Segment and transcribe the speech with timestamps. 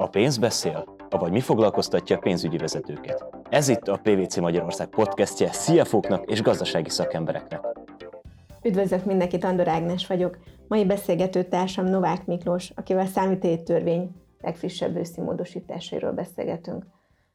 [0.00, 3.24] A pénz beszél, avagy mi foglalkoztatja a pénzügyi vezetőket.
[3.50, 7.60] Ez itt a PVC Magyarország podcastje CFO-knak és gazdasági szakembereknek.
[8.62, 10.38] Üdvözlök mindenkit, Andor Ágnes vagyok.
[10.68, 14.10] Mai beszélgető társam Novák Miklós, akivel számítéli törvény
[14.40, 16.86] legfrissebb őszi módosításairól beszélgetünk.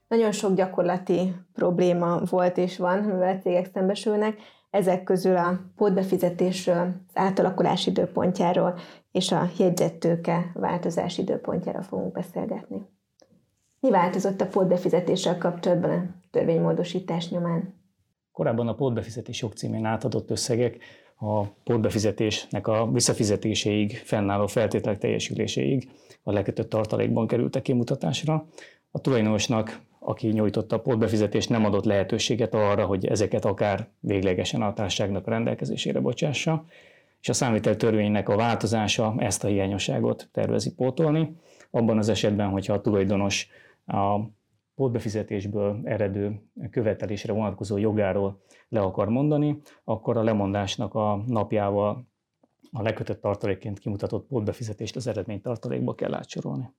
[0.08, 4.38] Nagyon sok gyakorlati probléma volt és van, mivel a cégek szembesülnek,
[4.70, 8.80] ezek közül a pótbefizetésről, az átalakulás időpontjáról
[9.14, 12.82] és a jegyzettőke változás időpontjára fogunk beszélgetni.
[13.80, 17.82] Mi változott a pótbefizetéssel kapcsolatban a törvénymódosítás nyomán?
[18.32, 20.78] Korábban a pótbefizetés jogcímén átadott összegek
[21.16, 25.90] a pótbefizetésnek a visszafizetéséig, fennálló feltételek teljesüléséig
[26.24, 28.46] a lekötött tartalékban kerültek kimutatásra.
[28.92, 34.74] A tulajdonosnak aki nyújtotta a pótbefizetést, nem adott lehetőséget arra, hogy ezeket akár véglegesen a
[34.74, 36.66] társaságnak rendelkezésére bocsássa,
[37.24, 41.36] és a számvitel törvénynek a változása ezt a hiányosságot tervezi pótolni.
[41.72, 43.48] Abban az esetben, hogyha a tulajdonos
[43.86, 44.20] a
[44.76, 52.08] pótbefizetésből eredő követelésre vonatkozó jogáról le akar mondani, akkor a lemondásnak a napjával
[52.72, 56.74] a lekötött tartalékként kimutatott pótbefizetést az eredmény tartalékba kell átsorolni.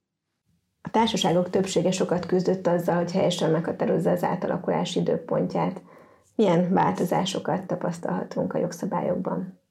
[0.82, 5.82] A társaságok többsége sokat küzdött azzal, hogy helyesen meghatározza az átalakulás időpontját.
[6.34, 9.62] Milyen változásokat tapasztalhatunk a jogszabályokban?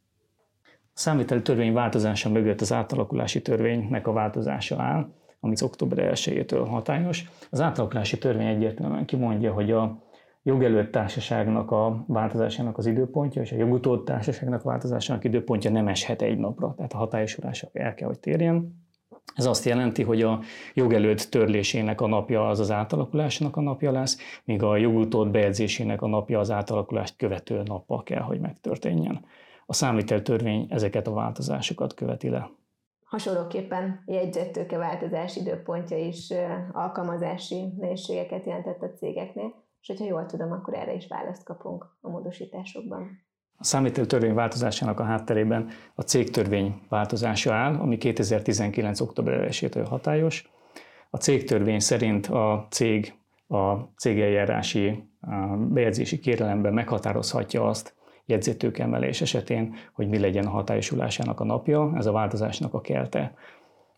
[0.96, 5.08] A számviteli törvény változása mögött az átalakulási törvénynek a változása áll,
[5.40, 7.30] ami október 1-től hatályos.
[7.50, 10.04] Az átalakulási törvény egyértelműen kimondja, hogy a
[10.44, 16.38] jogelőtt társaságnak a változásának az időpontja és a jogutód társaságnak változásának időpontja nem eshet egy
[16.38, 18.82] napra, tehát a hatályosulásra el kell, hogy térjen.
[19.36, 20.40] Ez azt jelenti, hogy a
[20.74, 26.08] jogelőtt törlésének a napja az az átalakulásnak a napja lesz, míg a jogutód bejegyzésének a
[26.08, 29.26] napja az átalakulást követő nappal kell, hogy megtörténjen.
[29.66, 32.50] A számviteltörvény ezeket a változásokat követi le.
[33.04, 36.34] Hasonlóképpen jegyzettőke változás időpontja is
[36.72, 42.10] alkalmazási nehézségeket jelentett a cégeknél, és hogyha jól tudom, akkor erre is választ kapunk a
[42.10, 43.22] módosításokban.
[43.58, 49.00] A számítógép törvény változásának a hátterében a cégtörvény változása áll, ami 2019.
[49.00, 50.52] október 1 hatályos.
[51.10, 53.14] A cégtörvény szerint a cég
[53.48, 55.10] a cégeljárási
[55.70, 57.96] bejegyzési kérelemben meghatározhatja azt
[58.74, 63.34] emelés esetén, hogy mi legyen a hatályosulásának a napja, ez a változásnak a kelte.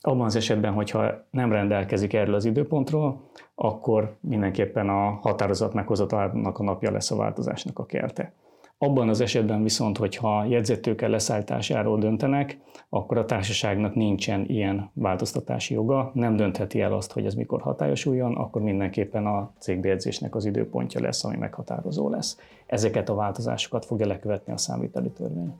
[0.01, 6.63] Abban az esetben, hogyha nem rendelkezik erről az időpontról, akkor mindenképpen a határozat meghozatalának a
[6.63, 8.33] napja lesz a változásnak a kelte.
[8.77, 12.59] Abban az esetben viszont, hogyha jegyzettőke leszállításáról döntenek,
[12.89, 18.35] akkor a társaságnak nincsen ilyen változtatási joga, nem döntheti el azt, hogy ez mikor hatályosuljon,
[18.35, 22.39] akkor mindenképpen a cégbejegyzésnek az időpontja lesz, ami meghatározó lesz.
[22.65, 25.53] Ezeket a változásokat fogja lekövetni a számviteli törvény.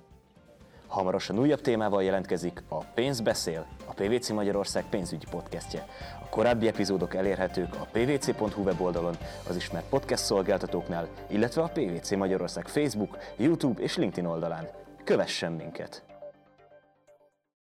[0.95, 5.87] Hamarosan újabb témával jelentkezik a Pénz beszél, a PVC Magyarország pénzügyi podcastje.
[6.23, 9.17] A korábbi epizódok elérhetők a pvc.hu weboldalon,
[9.49, 14.67] az ismert podcast szolgáltatóknál, illetve a PVC Magyarország Facebook, YouTube és LinkedIn oldalán.
[15.03, 16.14] Kövessen minket!